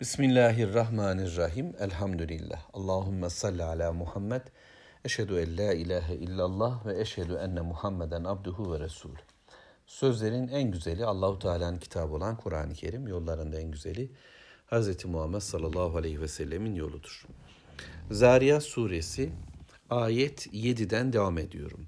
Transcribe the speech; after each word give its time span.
Bismillahirrahmanirrahim. 0.00 1.72
Elhamdülillah. 1.78 2.62
Allahümme 2.72 3.30
salli 3.30 3.64
ala 3.64 3.92
Muhammed. 3.92 4.42
Eşhedü 5.04 5.38
en 5.38 5.58
la 5.58 5.74
ilahe 5.74 6.14
illallah 6.14 6.86
ve 6.86 7.00
eşhedü 7.00 7.34
enne 7.34 7.60
Muhammeden 7.60 8.24
abduhu 8.24 8.72
ve 8.72 8.80
resul. 8.80 9.14
Sözlerin 9.86 10.48
en 10.48 10.70
güzeli 10.70 11.04
Allahu 11.04 11.38
Teala'nın 11.38 11.78
kitabı 11.78 12.14
olan 12.14 12.36
Kur'an-ı 12.36 12.74
Kerim. 12.74 13.08
Yollarında 13.08 13.60
en 13.60 13.70
güzeli 13.70 14.10
Hz. 14.72 15.04
Muhammed 15.04 15.40
sallallahu 15.40 15.96
aleyhi 15.96 16.20
ve 16.20 16.28
sellemin 16.28 16.74
yoludur. 16.74 17.26
Zariyat 18.10 18.62
suresi 18.62 19.32
ayet 19.90 20.46
7'den 20.46 21.12
devam 21.12 21.38
ediyorum. 21.38 21.86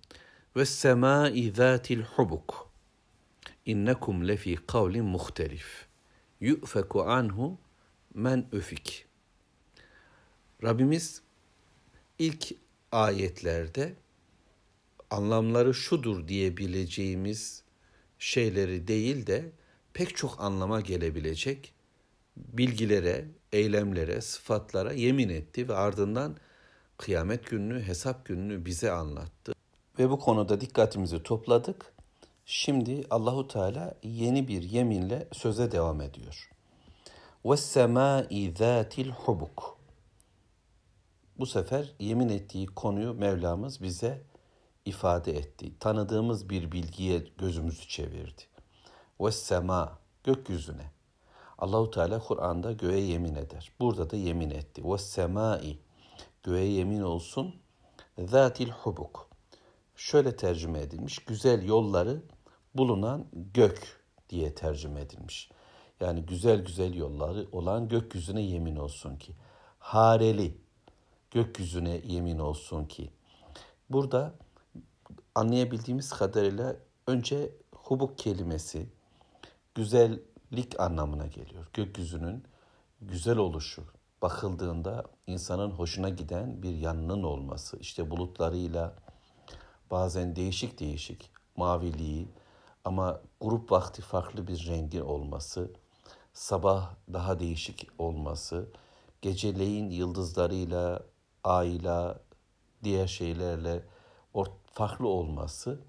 Ve 0.56 0.64
semâi 0.64 1.52
zâtil 1.52 2.02
hubuk. 2.02 2.70
İnnekum 3.64 4.28
lefi 4.28 4.56
kavlin 4.66 5.04
muhtelif. 5.04 5.86
Yu'feku 6.40 7.02
anhu 7.02 7.58
men 8.16 8.46
öfik. 8.52 9.06
Rabbimiz 10.62 11.22
ilk 12.18 12.54
ayetlerde 12.92 13.94
anlamları 15.10 15.74
şudur 15.74 16.28
diyebileceğimiz 16.28 17.62
şeyleri 18.18 18.88
değil 18.88 19.26
de 19.26 19.52
pek 19.94 20.16
çok 20.16 20.40
anlama 20.40 20.80
gelebilecek 20.80 21.74
bilgilere, 22.36 23.24
eylemlere, 23.52 24.20
sıfatlara 24.20 24.92
yemin 24.92 25.28
etti 25.28 25.68
ve 25.68 25.74
ardından 25.74 26.36
kıyamet 26.96 27.46
gününü, 27.46 27.82
hesap 27.82 28.24
gününü 28.24 28.64
bize 28.64 28.90
anlattı. 28.90 29.52
Ve 29.98 30.10
bu 30.10 30.18
konuda 30.18 30.60
dikkatimizi 30.60 31.22
topladık. 31.22 31.92
Şimdi 32.46 33.04
Allahu 33.10 33.48
Teala 33.48 33.94
yeni 34.02 34.48
bir 34.48 34.62
yeminle 34.62 35.28
söze 35.32 35.72
devam 35.72 36.00
ediyor. 36.00 36.55
Semai 37.54 38.54
zatil 38.58 39.10
hubuk. 39.10 39.78
Bu 41.38 41.46
sefer 41.46 41.94
yemin 41.98 42.28
ettiği 42.28 42.66
konuyu 42.66 43.14
Mevlamız 43.14 43.82
bize 43.82 44.22
ifade 44.84 45.32
etti. 45.32 45.78
Tanıdığımız 45.80 46.50
bir 46.50 46.72
bilgiye 46.72 47.24
gözümüzü 47.38 47.88
çevirdi. 47.88 48.42
Ve 49.20 49.32
sema 49.32 49.98
gökyüzüne. 50.24 50.90
Allahu 51.58 51.90
Teala 51.90 52.18
Kur'an'da 52.18 52.72
göğe 52.72 53.00
yemin 53.00 53.34
eder. 53.34 53.72
Burada 53.80 54.10
da 54.10 54.16
yemin 54.16 54.50
etti. 54.50 54.82
Ve 54.84 54.98
semai 54.98 55.78
göğe 56.42 56.66
yemin 56.66 57.00
olsun. 57.00 57.54
Zatil 58.18 58.70
hubuk. 58.70 59.28
Şöyle 59.96 60.36
tercüme 60.36 60.80
edilmiş. 60.80 61.18
Güzel 61.18 61.64
yolları 61.64 62.22
bulunan 62.74 63.26
gök 63.32 64.04
diye 64.30 64.54
tercüme 64.54 65.00
edilmiş. 65.00 65.50
Yani 66.00 66.22
güzel 66.22 66.64
güzel 66.64 66.94
yolları 66.94 67.46
olan 67.52 67.88
gökyüzüne 67.88 68.42
yemin 68.42 68.76
olsun 68.76 69.16
ki. 69.16 69.32
Hareli 69.78 70.58
gökyüzüne 71.30 72.00
yemin 72.04 72.38
olsun 72.38 72.84
ki. 72.84 73.10
Burada 73.90 74.34
anlayabildiğimiz 75.34 76.10
kadarıyla 76.10 76.76
önce 77.06 77.50
hubuk 77.72 78.18
kelimesi 78.18 78.86
güzellik 79.74 80.80
anlamına 80.80 81.26
geliyor. 81.26 81.68
Gökyüzünün 81.72 82.44
güzel 83.00 83.36
oluşu, 83.36 83.84
bakıldığında 84.22 85.04
insanın 85.26 85.70
hoşuna 85.70 86.08
giden 86.08 86.62
bir 86.62 86.76
yanının 86.76 87.22
olması, 87.22 87.76
işte 87.76 88.10
bulutlarıyla 88.10 88.94
bazen 89.90 90.36
değişik 90.36 90.80
değişik 90.80 91.30
maviliği 91.56 92.28
ama 92.84 93.20
grup 93.40 93.72
vakti 93.72 94.02
farklı 94.02 94.46
bir 94.46 94.66
rengi 94.66 95.02
olması, 95.02 95.70
sabah 96.36 96.94
daha 97.12 97.38
değişik 97.38 97.88
olması, 97.98 98.68
geceleyin 99.22 99.90
yıldızlarıyla, 99.90 101.02
ayla, 101.44 102.20
diğer 102.84 103.06
şeylerle 103.06 103.82
farklı 104.72 105.08
olması 105.08 105.80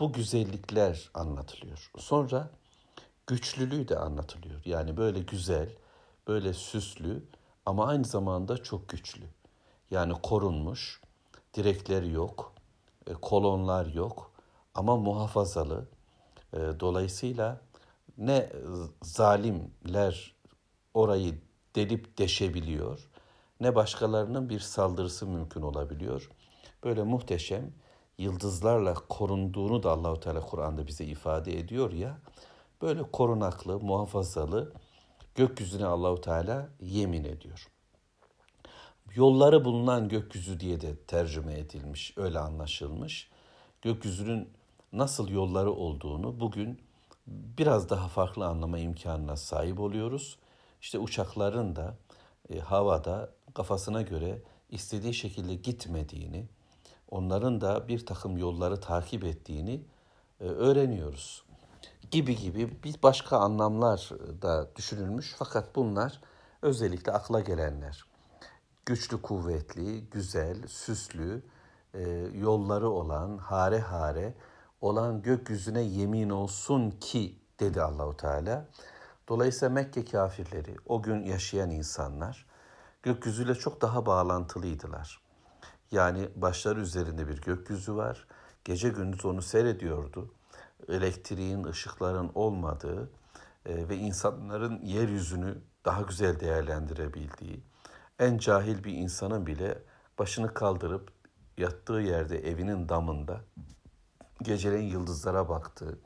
bu 0.00 0.12
güzellikler 0.12 1.10
anlatılıyor. 1.14 1.90
Sonra 1.98 2.50
güçlülüğü 3.26 3.88
de 3.88 3.98
anlatılıyor. 3.98 4.60
Yani 4.64 4.96
böyle 4.96 5.20
güzel, 5.20 5.68
böyle 6.28 6.54
süslü 6.54 7.24
ama 7.66 7.86
aynı 7.86 8.04
zamanda 8.04 8.62
çok 8.62 8.88
güçlü. 8.88 9.24
Yani 9.90 10.12
korunmuş, 10.22 11.00
direkleri 11.54 12.10
yok, 12.10 12.52
e, 13.06 13.12
kolonlar 13.12 13.86
yok 13.86 14.32
ama 14.74 14.96
muhafazalı. 14.96 15.88
E, 16.52 16.58
dolayısıyla 16.80 17.60
ne 18.20 18.48
zalimler 19.02 20.34
orayı 20.94 21.34
delip 21.76 22.18
deşebiliyor 22.18 23.10
ne 23.60 23.74
başkalarının 23.74 24.48
bir 24.48 24.60
saldırısı 24.60 25.26
mümkün 25.26 25.62
olabiliyor. 25.62 26.30
Böyle 26.84 27.02
muhteşem 27.02 27.72
yıldızlarla 28.18 28.94
korunduğunu 28.94 29.82
da 29.82 29.90
Allahu 29.90 30.20
Teala 30.20 30.40
Kur'an'da 30.40 30.86
bize 30.86 31.04
ifade 31.04 31.58
ediyor 31.58 31.92
ya. 31.92 32.18
Böyle 32.82 33.02
korunaklı, 33.02 33.80
muhafazalı 33.80 34.72
gökyüzüne 35.34 35.86
Allahu 35.86 36.20
Teala 36.20 36.68
yemin 36.80 37.24
ediyor. 37.24 37.68
Yolları 39.14 39.64
bulunan 39.64 40.08
gökyüzü 40.08 40.60
diye 40.60 40.80
de 40.80 40.96
tercüme 40.96 41.58
edilmiş, 41.58 42.14
öyle 42.16 42.38
anlaşılmış. 42.38 43.30
Gökyüzünün 43.82 44.48
nasıl 44.92 45.28
yolları 45.28 45.72
olduğunu 45.72 46.40
bugün 46.40 46.80
biraz 47.26 47.90
daha 47.90 48.08
farklı 48.08 48.46
anlama 48.46 48.78
imkanına 48.78 49.36
sahip 49.36 49.80
oluyoruz. 49.80 50.38
İşte 50.80 50.98
uçakların 50.98 51.76
da 51.76 51.96
e, 52.50 52.58
havada 52.58 53.30
kafasına 53.54 54.02
göre 54.02 54.42
istediği 54.70 55.14
şekilde 55.14 55.54
gitmediğini, 55.54 56.48
onların 57.10 57.60
da 57.60 57.88
bir 57.88 58.06
takım 58.06 58.38
yolları 58.38 58.80
takip 58.80 59.24
ettiğini 59.24 59.84
e, 60.40 60.44
öğreniyoruz. 60.44 61.44
Gibi 62.10 62.36
gibi 62.36 62.82
bir 62.84 63.02
başka 63.02 63.38
anlamlar 63.38 64.10
da 64.42 64.76
düşünülmüş 64.76 65.34
fakat 65.38 65.76
bunlar 65.76 66.20
özellikle 66.62 67.12
akla 67.12 67.40
gelenler. 67.40 68.04
Güçlü, 68.86 69.22
kuvvetli, 69.22 70.04
güzel, 70.10 70.66
süslü, 70.68 71.42
e, 71.94 72.00
yolları 72.34 72.90
olan, 72.90 73.38
hare 73.38 73.78
hare 73.78 74.34
olan 74.80 75.22
gökyüzüne 75.22 75.82
yemin 75.82 76.30
olsun 76.30 76.90
ki 76.90 77.38
dedi 77.60 77.82
Allahu 77.82 78.16
Teala. 78.16 78.66
Dolayısıyla 79.28 79.74
Mekke 79.74 80.04
kafirleri, 80.04 80.76
o 80.86 81.02
gün 81.02 81.24
yaşayan 81.24 81.70
insanlar 81.70 82.46
gökyüzüyle 83.02 83.54
çok 83.54 83.80
daha 83.80 84.06
bağlantılıydılar. 84.06 85.20
Yani 85.90 86.28
başları 86.36 86.80
üzerinde 86.80 87.28
bir 87.28 87.40
gökyüzü 87.40 87.96
var. 87.96 88.26
Gece 88.64 88.88
gündüz 88.88 89.24
onu 89.24 89.42
seyrediyordu. 89.42 90.34
Elektriğin, 90.88 91.64
ışıkların 91.64 92.30
olmadığı 92.34 93.10
e, 93.66 93.88
ve 93.88 93.96
insanların 93.96 94.80
yeryüzünü 94.82 95.58
daha 95.84 96.02
güzel 96.02 96.40
değerlendirebildiği, 96.40 97.62
en 98.18 98.38
cahil 98.38 98.84
bir 98.84 98.92
insanın 98.92 99.46
bile 99.46 99.82
başını 100.18 100.54
kaldırıp 100.54 101.10
yattığı 101.58 101.92
yerde 102.00 102.48
evinin 102.48 102.88
damında 102.88 103.40
geceleyin 104.42 104.90
yıldızlara 104.90 105.48
baktığı, 105.48 105.98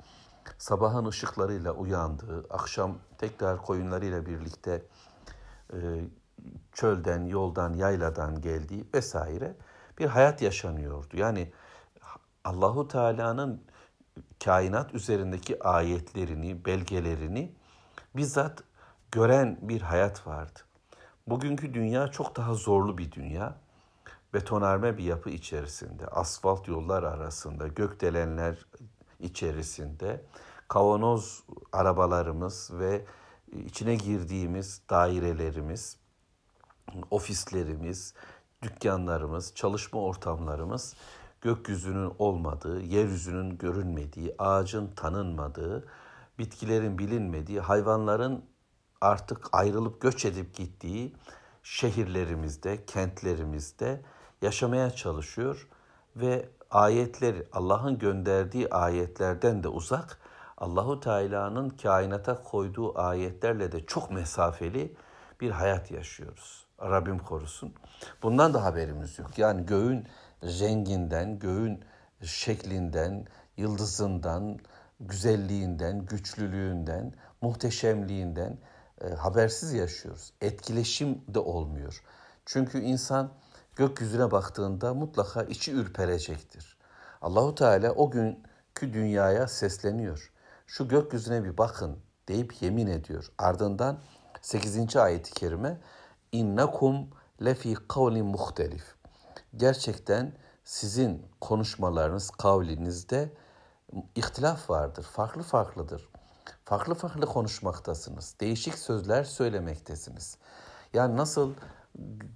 sabahın 0.58 1.04
ışıklarıyla 1.04 1.72
uyandığı, 1.72 2.46
akşam 2.50 2.98
tekrar 3.18 3.62
koyunlarıyla 3.62 4.26
birlikte 4.26 4.82
e, 5.72 5.78
çölden, 6.72 7.24
yoldan, 7.24 7.74
yayladan 7.74 8.40
geldiği 8.40 8.86
vesaire 8.94 9.56
bir 9.98 10.06
hayat 10.06 10.42
yaşanıyordu. 10.42 11.16
Yani 11.16 11.52
Allahu 12.44 12.88
Teala'nın 12.88 13.62
kainat 14.44 14.94
üzerindeki 14.94 15.62
ayetlerini, 15.64 16.64
belgelerini 16.64 17.54
bizzat 18.16 18.62
gören 19.12 19.58
bir 19.62 19.80
hayat 19.80 20.26
vardı. 20.26 20.60
Bugünkü 21.26 21.74
dünya 21.74 22.08
çok 22.08 22.36
daha 22.36 22.54
zorlu 22.54 22.98
bir 22.98 23.12
dünya. 23.12 23.54
Betonarme 24.34 24.98
bir 24.98 25.04
yapı 25.04 25.30
içerisinde, 25.30 26.06
asfalt 26.06 26.68
yollar 26.68 27.02
arasında, 27.02 27.68
gökdelenler 27.68 28.66
içerisinde, 29.20 30.24
kavanoz 30.68 31.42
arabalarımız 31.72 32.70
ve 32.72 33.04
içine 33.66 33.94
girdiğimiz 33.94 34.82
dairelerimiz, 34.90 35.96
ofislerimiz, 37.10 38.14
dükkanlarımız, 38.62 39.54
çalışma 39.54 40.00
ortamlarımız 40.00 40.94
gökyüzünün 41.40 42.12
olmadığı, 42.18 42.80
yeryüzünün 42.80 43.58
görünmediği, 43.58 44.34
ağacın 44.38 44.94
tanınmadığı, 44.96 45.88
bitkilerin 46.38 46.98
bilinmediği, 46.98 47.60
hayvanların 47.60 48.44
artık 49.00 49.48
ayrılıp 49.52 50.00
göç 50.00 50.24
edip 50.24 50.54
gittiği 50.54 51.14
şehirlerimizde, 51.62 52.84
kentlerimizde 52.86 54.00
yaşamaya 54.44 54.90
çalışıyor 54.90 55.68
ve 56.16 56.48
ayetleri 56.70 57.48
Allah'ın 57.52 57.98
gönderdiği 57.98 58.68
ayetlerden 58.70 59.62
de 59.62 59.68
uzak, 59.68 60.18
Allahu 60.58 61.00
Teala'nın 61.00 61.70
kainata 61.70 62.42
koyduğu 62.42 62.98
ayetlerle 62.98 63.72
de 63.72 63.86
çok 63.86 64.10
mesafeli 64.10 64.96
bir 65.40 65.50
hayat 65.50 65.90
yaşıyoruz. 65.90 66.66
Rabbim 66.80 67.18
korusun. 67.18 67.74
Bundan 68.22 68.54
da 68.54 68.64
haberimiz 68.64 69.18
yok. 69.18 69.38
Yani 69.38 69.66
göğün 69.66 70.06
renginden, 70.42 71.38
göğün 71.38 71.84
şeklinden, 72.22 73.26
yıldızından, 73.56 74.58
güzelliğinden, 75.00 76.06
güçlülüğünden, 76.06 77.12
muhteşemliğinden 77.40 78.58
e, 79.00 79.08
habersiz 79.08 79.72
yaşıyoruz. 79.72 80.32
Etkileşim 80.40 81.22
de 81.28 81.38
olmuyor. 81.38 82.02
Çünkü 82.46 82.80
insan 82.80 83.32
gökyüzüne 83.76 84.30
baktığında 84.30 84.94
mutlaka 84.94 85.42
içi 85.42 85.72
ürperecektir. 85.72 86.76
Allahu 87.22 87.54
Teala 87.54 87.92
o 87.92 88.10
günkü 88.10 88.92
dünyaya 88.92 89.48
sesleniyor. 89.48 90.32
Şu 90.66 90.88
gökyüzüne 90.88 91.44
bir 91.44 91.58
bakın 91.58 91.98
deyip 92.28 92.62
yemin 92.62 92.86
ediyor. 92.86 93.32
Ardından 93.38 93.98
8. 94.40 94.96
ayeti 94.96 95.34
kerime 95.34 95.80
innakum 96.32 97.10
lefi 97.44 97.74
kavlin 97.88 98.26
muhtelif. 98.26 98.94
Gerçekten 99.56 100.32
sizin 100.64 101.26
konuşmalarınız, 101.40 102.30
kavlinizde 102.30 103.32
ihtilaf 104.14 104.70
vardır, 104.70 105.02
farklı 105.02 105.42
farklıdır. 105.42 106.08
Farklı 106.64 106.94
farklı 106.94 107.26
konuşmaktasınız. 107.26 108.34
Değişik 108.40 108.78
sözler 108.78 109.24
söylemektesiniz. 109.24 110.38
Yani 110.94 111.16
nasıl 111.16 111.54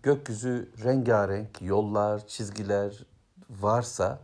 gökyüzü 0.03 0.73
rengarenk 0.85 1.63
yollar, 1.63 2.27
çizgiler 2.27 3.05
varsa 3.51 4.19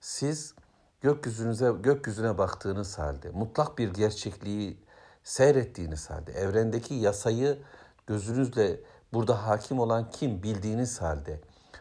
siz 0.00 0.54
gökyüzünüze 1.00 1.72
gökyüzüne 1.82 2.38
baktığınız 2.38 2.98
halde, 2.98 3.30
mutlak 3.30 3.78
bir 3.78 3.94
gerçekliği 3.94 4.78
seyrettiğiniz 5.22 6.10
halde, 6.10 6.32
evrendeki 6.32 6.94
yasayı 6.94 7.58
gözünüzle 8.06 8.80
burada 9.12 9.46
hakim 9.46 9.80
olan 9.80 10.10
kim 10.10 10.42
bildiğiniz 10.42 11.02
halde 11.02 11.40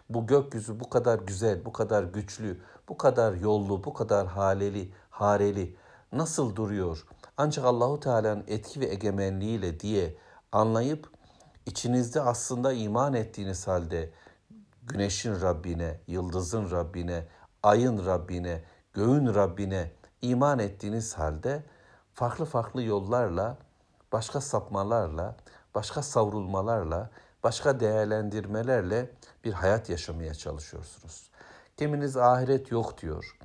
bu 0.10 0.28
gökyüzü 0.28 0.80
bu 0.80 0.90
kadar 0.90 1.20
güzel, 1.20 1.66
bu 1.66 1.74
kadar 1.74 2.04
güçlü, 2.04 2.62
bu 2.90 2.98
kadar 2.98 3.34
yollu, 3.34 3.84
bu 3.84 3.94
kadar 3.94 4.28
haleli, 4.28 4.92
hareli 5.10 5.76
nasıl 6.12 6.56
duruyor? 6.56 7.06
Ancak 7.38 7.66
Allahu 7.66 8.00
Teala'nın 8.00 8.44
etki 8.48 8.80
ve 8.80 8.86
egemenliğiyle 8.86 9.80
diye 9.80 10.18
anlayıp 10.52 11.10
içinizde 11.66 12.22
aslında 12.22 12.74
iman 12.74 13.14
ettiğiniz 13.14 13.68
halde 13.68 14.10
güneşin 14.84 15.42
Rabbine, 15.42 16.00
yıldızın 16.08 16.72
Rabbine, 16.72 17.28
ayın 17.64 18.06
Rabbine, 18.06 18.64
göğün 18.94 19.36
Rabbine 19.36 19.92
iman 20.22 20.60
ettiğiniz 20.60 21.14
halde 21.14 21.64
farklı 22.14 22.46
farklı 22.46 22.84
yollarla, 22.84 23.58
başka 24.12 24.42
sapmalarla, 24.42 25.36
başka 25.76 26.04
savrulmalarla, 26.04 27.10
başka 27.44 27.80
değerlendirmelerle 27.80 29.10
bir 29.44 29.54
hayat 29.54 29.90
yaşamaya 29.90 30.34
çalışıyorsunuz. 30.34 31.30
Kiminiz 31.78 32.18
ahiret 32.18 32.72
yok 32.72 33.02
diyor. 33.02 33.38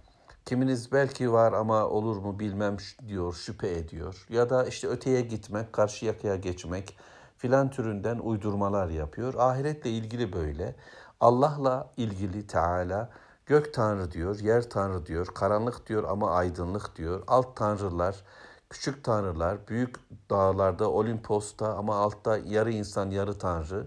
Kiminiz 0.44 0.92
belki 0.92 1.32
var 1.32 1.52
ama 1.52 1.86
olur 1.86 2.16
mu 2.16 2.38
bilmem 2.38 2.76
diyor, 3.08 3.34
şüphe 3.34 3.70
ediyor. 3.70 4.26
Ya 4.28 4.50
da 4.50 4.66
işte 4.66 4.88
öteye 4.88 5.20
gitmek, 5.20 5.72
karşı 5.72 6.06
yakaya 6.06 6.36
geçmek 6.36 6.96
filan 7.38 7.70
türünden 7.70 8.18
uydurmalar 8.18 8.88
yapıyor. 8.88 9.34
Ahiretle 9.34 9.90
ilgili 9.90 10.32
böyle. 10.32 10.74
Allah'la 11.20 11.90
ilgili 11.96 12.46
Teala 12.46 13.10
gök 13.46 13.74
tanrı 13.74 14.10
diyor, 14.12 14.38
yer 14.38 14.70
tanrı 14.70 15.06
diyor, 15.06 15.26
karanlık 15.26 15.88
diyor 15.88 16.04
ama 16.08 16.30
aydınlık 16.30 16.96
diyor. 16.96 17.22
Alt 17.26 17.56
tanrılar, 17.56 18.24
küçük 18.70 19.04
tanrılar, 19.04 19.68
büyük 19.68 19.96
dağlarda, 20.30 20.90
Olimpos'ta 20.90 21.74
ama 21.76 21.96
altta 21.96 22.38
yarı 22.38 22.70
insan, 22.70 23.10
yarı 23.10 23.38
tanrı. 23.38 23.86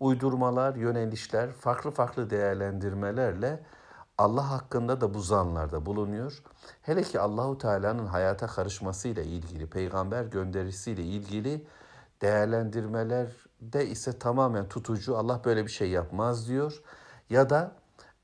Uydurmalar, 0.00 0.74
yönelişler, 0.74 1.52
farklı 1.52 1.90
farklı 1.90 2.30
değerlendirmelerle 2.30 3.62
Allah 4.18 4.50
hakkında 4.50 5.00
da 5.00 5.14
bu 5.14 5.20
zanlarda 5.20 5.86
bulunuyor. 5.86 6.42
Hele 6.82 7.02
ki 7.02 7.20
Allahu 7.20 7.58
Teala'nın 7.58 8.06
hayata 8.06 8.46
karışmasıyla 8.46 9.22
ilgili, 9.22 9.66
peygamber 9.66 10.24
gönderisiyle 10.24 11.02
ilgili 11.02 11.66
değerlendirmelerde 12.22 13.86
ise 13.86 14.18
tamamen 14.18 14.68
tutucu. 14.68 15.16
Allah 15.16 15.40
böyle 15.44 15.64
bir 15.66 15.70
şey 15.70 15.90
yapmaz 15.90 16.48
diyor. 16.48 16.82
Ya 17.30 17.50
da 17.50 17.72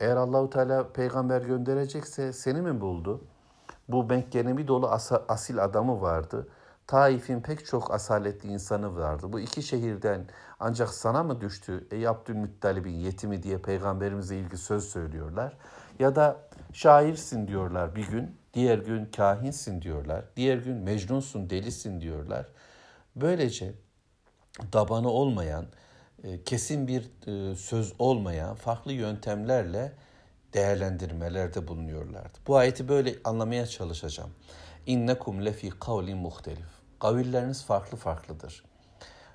eğer 0.01 0.17
Allahu 0.17 0.51
Teala 0.51 0.93
peygamber 0.93 1.41
gönderecekse 1.41 2.33
seni 2.33 2.61
mi 2.61 2.81
buldu? 2.81 3.25
Bu 3.89 4.05
Mekke'nin 4.05 4.69
dolu 4.69 4.89
asil 5.29 5.65
adamı 5.65 6.01
vardı. 6.03 6.49
Taif'in 6.87 7.41
pek 7.41 7.67
çok 7.67 7.95
asaletli 7.95 8.49
insanı 8.49 8.97
vardı. 8.97 9.33
Bu 9.33 9.41
iki 9.41 9.63
şehirden 9.63 10.27
ancak 10.61 10.89
sana 10.89 11.23
mı 11.23 11.41
düştü 11.41 11.87
ey 11.91 12.09
Abdülmuttalib'in 12.09 12.95
yetimi 12.95 13.43
diye 13.43 13.59
peygamberimize 13.59 14.37
ilgi 14.37 14.57
söz 14.57 14.85
söylüyorlar. 14.85 15.57
Ya 15.99 16.17
da 16.17 16.37
şairsin 16.73 17.49
diyorlar 17.49 17.97
bir 17.97 18.09
gün, 18.09 18.37
diğer 18.55 18.79
gün 18.79 19.05
kahinsin 19.17 19.83
diyorlar, 19.83 20.25
diğer 20.37 20.59
gün 20.59 20.77
mecnunsun, 20.77 21.51
delisin 21.51 22.01
diyorlar. 22.01 22.47
Böylece 23.17 23.75
dabanı 24.73 25.09
olmayan, 25.09 25.67
e, 26.25 26.45
kesin 26.45 26.89
bir 26.89 27.11
e, 27.27 27.57
söz 27.57 27.93
olmayan 27.99 28.55
farklı 28.55 28.93
yöntemlerle 28.93 29.93
değerlendirmelerde 30.55 31.69
bulunuyorlardı. 31.69 32.39
Bu 32.47 32.57
ayeti 32.57 32.89
böyle 32.89 33.15
anlamaya 33.25 33.67
çalışacağım. 33.67 34.31
İnnekum 34.87 35.45
lefi 35.45 35.71
kavlin 35.71 36.19
muhtelif. 36.19 36.67
Kavilleriniz 37.01 37.65
farklı 37.65 37.97
farklıdır. 37.97 38.65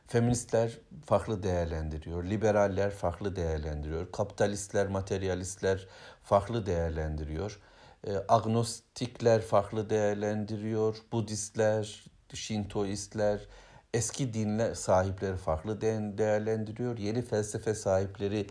Feministler 0.07 0.71
farklı 1.06 1.44
değerlendiriyor, 1.44 2.24
liberaller 2.24 2.91
farklı 2.91 3.35
değerlendiriyor, 3.35 4.12
kapitalistler, 4.12 4.88
materyalistler 4.88 5.88
farklı 6.24 6.65
değerlendiriyor, 6.65 7.59
e, 8.07 8.12
agnostikler 8.27 9.41
farklı 9.41 9.89
değerlendiriyor, 9.89 10.97
Budistler, 11.12 12.06
Şintoistler, 12.33 13.47
eski 13.94 14.34
dinler 14.34 14.74
sahipleri 14.74 15.36
farklı 15.36 15.81
değerlendiriyor, 15.81 16.98
yeni 16.98 17.22
felsefe 17.22 17.75
sahipleri 17.75 18.48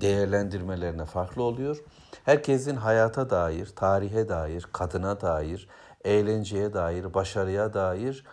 değerlendirmelerine 0.00 1.04
farklı 1.04 1.42
oluyor. 1.42 1.84
Herkesin 2.24 2.76
hayata 2.76 3.30
dair, 3.30 3.66
tarihe 3.66 4.28
dair, 4.28 4.66
kadına 4.72 5.20
dair, 5.20 5.68
eğlenceye 6.04 6.72
dair, 6.72 7.14
başarıya 7.14 7.74
dair 7.74 8.24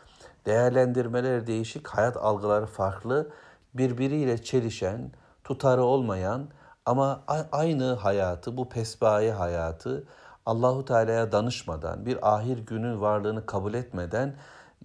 değerlendirmeler 0.46 1.48
değişik, 1.48 1.88
hayat 1.88 2.18
algıları 2.18 2.66
farklı, 2.66 3.30
birbiriyle 3.74 4.44
çelişen, 4.44 5.12
tutarı 5.44 5.84
olmayan 5.84 6.48
ama 6.86 7.24
aynı 7.52 7.94
hayatı, 7.94 8.58
bu 8.58 8.70
pesbaye 8.70 9.32
hayatı 9.32 10.08
Allahu 10.46 10.86
Teala'ya 10.86 11.32
danışmadan, 11.32 12.06
bir 12.06 12.36
ahir 12.36 12.58
günün 12.58 13.02
varlığını 13.02 13.46
kabul 13.46 13.74
etmeden 13.74 14.36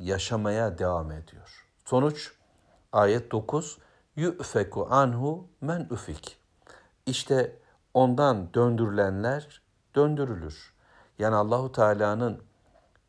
yaşamaya 0.02 0.78
devam 0.78 1.12
ediyor. 1.12 1.66
Sonuç 1.84 2.32
ayet 2.92 3.32
9 3.32 3.78
Yü'feku 4.16 4.86
anhu 4.90 5.48
men 5.60 5.88
üfik. 5.90 6.36
İşte 7.06 7.58
ondan 7.94 8.54
döndürülenler 8.54 9.62
döndürülür. 9.94 10.74
Yani 11.18 11.34
Allahu 11.34 11.72
Teala'nın 11.72 12.42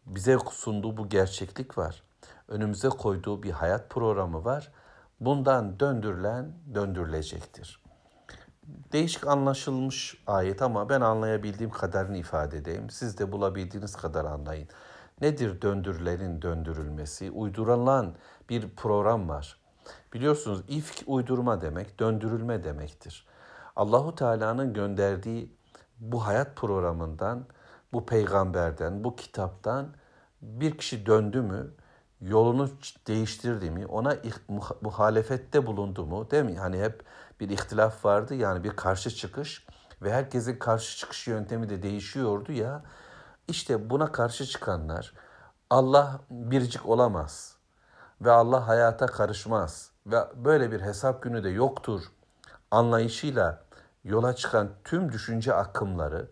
bize 0.06 0.38
sunduğu 0.52 0.98
bu 0.98 1.10
gerçeklik 1.10 1.78
var. 1.78 2.04
Önümüze 2.48 2.90
koyduğu 2.90 3.44
bir 3.44 3.52
hayat 3.52 3.90
programı 3.90 4.46
var. 4.46 4.72
Bundan 5.20 5.80
döndürülen 5.80 6.54
döndürülecektir. 6.74 7.84
Değişik 8.92 9.28
anlaşılmış 9.28 10.24
ayet 10.28 10.62
ama 10.62 10.90
ben 10.90 11.02
anlayabildiğim 11.02 11.72
kadarını 11.72 12.18
ifade 12.18 12.58
edeyim. 12.58 12.90
Siz 12.90 13.18
de 13.18 13.32
bulabildiğiniz 13.32 13.96
kadar 13.96 14.26
anlayın. 14.26 14.68
Nedir 15.22 15.62
döndürülenin 15.62 16.42
döndürülmesi? 16.42 17.32
Uydurulan 17.32 18.16
bir 18.50 18.70
program 18.70 19.30
var. 19.30 19.58
Biliyorsunuz 20.14 20.64
ifk 20.68 21.04
uydurma 21.08 21.62
demek, 21.62 22.00
döndürülme 22.00 22.64
demektir. 22.64 23.28
Allahu 23.76 24.16
Teala'nın 24.16 24.74
gönderdiği 24.74 25.56
bu 26.00 26.26
hayat 26.26 26.56
programından, 26.56 27.46
bu 27.94 28.06
peygamberden, 28.06 29.04
bu 29.04 29.16
kitaptan 29.16 29.88
bir 30.42 30.78
kişi 30.78 31.06
döndü 31.06 31.42
mü, 31.42 31.74
yolunu 32.22 32.70
değiştirdi 33.08 33.72
mi, 33.72 33.86
ona 33.86 34.18
muhalefette 34.82 35.66
bulundu 35.66 36.06
mu, 36.06 36.32
değil 36.32 36.44
mi? 36.44 36.58
Hani 36.58 36.84
hep 36.84 37.04
bir 37.40 37.50
ihtilaf 37.50 38.06
vardı 38.06 38.36
yani 38.36 38.64
bir 38.64 38.70
karşı 38.70 39.10
çıkış 39.10 39.68
ve 40.02 40.14
herkesin 40.14 40.60
karşı 40.60 40.98
çıkış 40.98 41.28
yöntemi 41.28 41.70
de 41.70 41.84
değişiyordu 41.84 42.52
ya. 42.52 42.84
İşte 43.48 43.90
buna 43.90 44.12
karşı 44.12 44.46
çıkanlar 44.46 45.14
Allah 45.70 46.20
biricik 46.30 46.90
olamaz 46.90 47.56
ve 48.22 48.32
Allah 48.32 48.68
hayata 48.68 49.06
karışmaz 49.06 49.92
ve 50.06 50.18
böyle 50.36 50.72
bir 50.72 50.82
hesap 50.82 51.24
günü 51.24 51.44
de 51.44 51.50
yoktur 51.50 52.04
anlayışıyla 52.72 53.64
yola 54.04 54.36
çıkan 54.36 54.70
tüm 54.84 55.12
düşünce 55.12 55.54
akımları, 55.54 56.28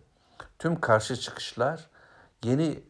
tüm 0.59 0.81
karşı 0.81 1.15
çıkışlar 1.15 1.89
yeni 2.43 2.83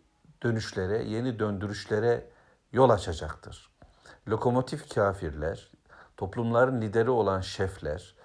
dönüşlere, 0.44 1.04
yeni 1.04 1.40
döndürüşlere 1.40 2.30
yol 2.72 2.90
açacaktır. 2.90 3.72
Lokomotif 4.28 4.94
kafirler, 4.96 5.72
toplumların 6.18 6.82
lideri 6.82 7.10
olan 7.10 7.42
şefler, 7.42 8.16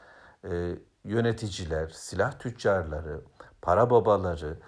e, 0.45 0.79
yöneticiler, 1.05 1.89
silah 1.89 2.39
tüccarları, 2.39 3.21
para 3.63 3.91
babaları, 3.91 4.59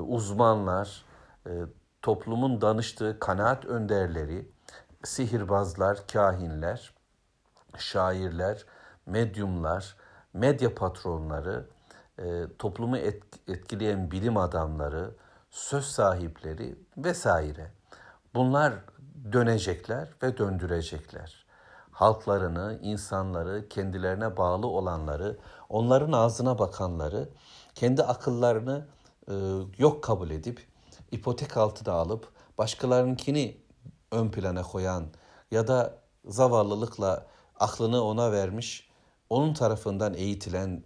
uzmanlar, 0.00 1.04
e, 1.46 1.50
toplumun 2.02 2.60
danıştığı 2.60 3.18
kanaat 3.18 3.64
önderleri, 3.64 4.50
sihirbazlar, 5.04 6.06
kahinler, 6.12 6.94
şairler, 7.78 8.64
medyumlar, 9.06 9.96
medya 10.32 10.74
patronları, 10.74 11.68
e, 12.18 12.44
toplumu 12.58 12.96
etkileyen 13.48 14.10
bilim 14.10 14.36
adamları, 14.36 15.14
söz 15.50 15.84
sahipleri 15.84 16.78
vesaire. 16.96 17.72
Bunlar 18.34 18.74
dönecekler 19.32 20.08
ve 20.22 20.38
döndürecekler. 20.38 21.46
Halklarını, 21.90 22.78
insanları, 22.82 23.68
kendilerine 23.68 24.36
bağlı 24.36 24.66
olanları, 24.66 25.36
onların 25.68 26.12
ağzına 26.12 26.58
bakanları, 26.58 27.28
kendi 27.74 28.02
akıllarını 28.02 28.78
e, 28.78 28.95
yok 29.78 30.04
kabul 30.04 30.30
edip, 30.30 30.66
ipotek 31.10 31.56
altına 31.56 31.94
alıp, 31.94 32.28
başkalarınkini 32.58 33.60
ön 34.12 34.30
plana 34.30 34.62
koyan 34.62 35.06
ya 35.50 35.68
da 35.68 35.98
zavallılıkla 36.24 37.26
aklını 37.60 38.02
ona 38.02 38.32
vermiş, 38.32 38.90
onun 39.30 39.54
tarafından 39.54 40.14
eğitilen, 40.14 40.84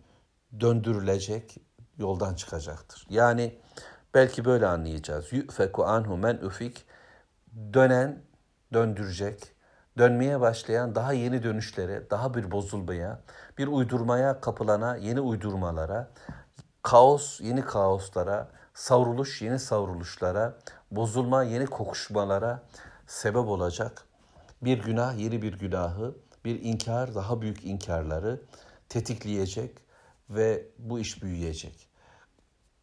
döndürülecek, 0.60 1.56
yoldan 1.98 2.34
çıkacaktır. 2.34 3.06
Yani 3.10 3.58
belki 4.14 4.44
böyle 4.44 4.66
anlayacağız. 4.66 5.32
Yüfeku 5.32 5.84
anhu 5.84 6.16
men 6.16 6.36
ufik 6.36 6.84
dönen 7.72 8.22
döndürecek, 8.72 9.42
dönmeye 9.98 10.40
başlayan 10.40 10.94
daha 10.94 11.12
yeni 11.12 11.42
dönüşlere, 11.42 12.10
daha 12.10 12.34
bir 12.34 12.50
bozulmaya, 12.50 13.22
bir 13.58 13.66
uydurmaya 13.66 14.40
kapılana, 14.40 14.96
yeni 14.96 15.20
uydurmalara, 15.20 16.10
kaos 16.82 17.40
yeni 17.40 17.64
kaoslara, 17.64 18.50
savruluş 18.74 19.42
yeni 19.42 19.58
savruluşlara, 19.58 20.58
bozulma 20.90 21.42
yeni 21.42 21.66
kokuşmalara 21.66 22.62
sebep 23.06 23.48
olacak. 23.48 24.06
Bir 24.62 24.82
günah 24.82 25.18
yeni 25.18 25.42
bir 25.42 25.58
günahı, 25.58 26.14
bir 26.44 26.62
inkar 26.62 27.14
daha 27.14 27.40
büyük 27.40 27.64
inkarları 27.64 28.42
tetikleyecek 28.88 29.78
ve 30.30 30.66
bu 30.78 30.98
iş 30.98 31.22
büyüyecek. 31.22 31.88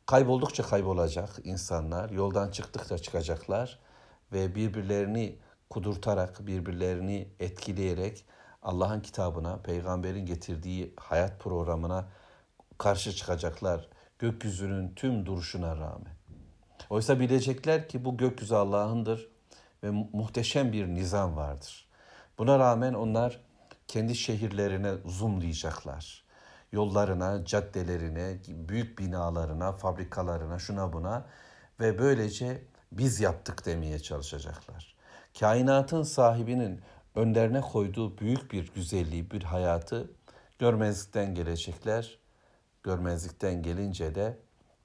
Kayboldukça 0.06 0.64
kaybolacak 0.64 1.30
insanlar, 1.44 2.10
yoldan 2.10 2.52
çıktıkça 2.52 2.98
çıkacaklar 2.98 3.80
ve 4.34 4.56
birbirlerini 4.56 5.40
kudurtarak, 5.70 6.48
birbirlerini 6.48 7.28
etkileyerek 7.40 8.26
Allah'ın 8.62 9.02
kitabına, 9.02 9.58
peygamberin 9.58 10.26
getirdiği 10.26 10.94
hayat 10.98 11.40
programına 11.40 12.06
karşı 12.78 13.14
çıkacaklar 13.14 13.88
gökyüzünün 14.20 14.94
tüm 14.96 15.26
duruşuna 15.26 15.78
rağmen. 15.78 16.18
Oysa 16.90 17.20
bilecekler 17.20 17.90
ki 17.90 18.06
bu 18.06 18.18
gökyüzü 18.18 18.56
Allah'ındır 18.56 19.30
ve 19.84 19.90
muhteşem 20.14 20.72
bir 20.74 20.88
nizam 20.88 21.36
vardır. 21.36 21.88
Buna 22.38 22.60
rağmen 22.60 22.94
onlar 22.94 23.40
kendi 23.88 24.16
şehirlerine 24.16 24.94
zoomlayacaklar. 25.06 26.24
Yollarına, 26.72 27.46
caddelerine, 27.46 28.38
büyük 28.48 29.00
binalarına, 29.00 29.72
fabrikalarına, 29.72 30.60
şuna 30.60 30.94
buna 30.94 31.26
ve 31.80 32.00
böylece 32.00 32.64
biz 32.92 33.20
yaptık 33.20 33.66
demeye 33.66 34.00
çalışacaklar. 34.00 34.96
Kainatın 35.40 36.04
sahibinin 36.04 36.82
önlerine 37.16 37.62
koyduğu 37.62 38.18
büyük 38.18 38.52
bir 38.52 38.74
güzelliği, 38.74 39.32
bir 39.32 39.44
hayatı 39.44 40.12
görmezlikten 40.60 41.36
gelecekler. 41.36 42.18
Görmezlikten 42.88 43.62
gelince 43.62 44.16
de 44.16 44.38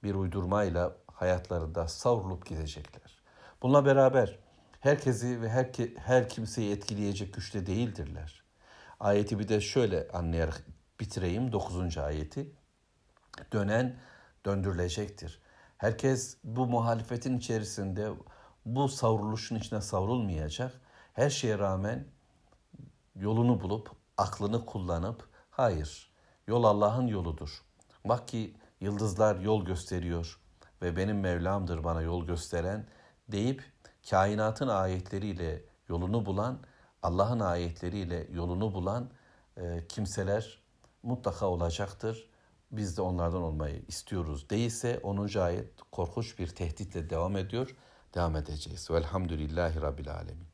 bir 0.03 0.15
uydurmayla 0.15 0.95
hayatlarında 1.13 1.87
savrulup 1.87 2.45
gidecekler. 2.45 3.21
Bununla 3.61 3.85
beraber 3.85 4.39
herkesi 4.79 5.41
ve 5.41 5.49
her, 5.49 5.69
her 5.97 6.29
kimseyi 6.29 6.71
etkileyecek 6.71 7.33
güçte 7.33 7.65
değildirler. 7.65 8.43
Ayeti 8.99 9.39
bir 9.39 9.47
de 9.47 9.61
şöyle 9.61 10.07
anlayarak 10.07 10.65
bitireyim 10.99 11.51
9. 11.51 11.97
ayeti. 11.97 12.51
Dönen 13.53 13.99
döndürülecektir. 14.45 15.41
Herkes 15.77 16.37
bu 16.43 16.65
muhalefetin 16.65 17.37
içerisinde 17.37 18.11
bu 18.65 18.89
savruluşun 18.89 19.55
içine 19.55 19.81
savrulmayacak. 19.81 20.81
Her 21.13 21.29
şeye 21.29 21.59
rağmen 21.59 22.07
yolunu 23.15 23.61
bulup 23.61 23.91
aklını 24.17 24.65
kullanıp 24.65 25.29
hayır 25.51 26.11
yol 26.47 26.63
Allah'ın 26.63 27.07
yoludur. 27.07 27.63
Bak 28.05 28.27
ki 28.27 28.53
yıldızlar 28.81 29.39
yol 29.39 29.65
gösteriyor 29.65 30.39
ve 30.81 30.95
benim 30.95 31.19
Mevlam'dır 31.19 31.83
bana 31.83 32.01
yol 32.01 32.25
gösteren 32.25 32.87
deyip 33.27 33.63
kainatın 34.09 34.67
ayetleriyle 34.67 35.65
yolunu 35.89 36.25
bulan, 36.25 36.59
Allah'ın 37.03 37.39
ayetleriyle 37.39 38.27
yolunu 38.31 38.73
bulan 38.73 39.09
e, 39.57 39.87
kimseler 39.87 40.61
mutlaka 41.03 41.45
olacaktır. 41.45 42.29
Biz 42.71 42.97
de 42.97 43.01
onlardan 43.01 43.41
olmayı 43.41 43.81
istiyoruz. 43.87 44.49
Değilse 44.49 44.99
10. 45.03 45.39
ayet 45.39 45.69
korkunç 45.91 46.39
bir 46.39 46.47
tehditle 46.47 47.09
devam 47.09 47.37
ediyor. 47.37 47.75
Devam 48.15 48.35
edeceğiz. 48.35 48.91
Velhamdülillahi 48.91 49.81
Rabbil 49.81 50.13
Alemin. 50.13 50.52